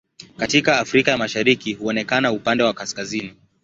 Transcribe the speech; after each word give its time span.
Katika 0.37 0.79
Afrika 0.79 1.11
ya 1.11 1.17
Mashariki 1.17 1.73
huonekana 1.73 2.31
upande 2.31 2.63
wa 2.63 2.73
kaskazini. 2.73 3.35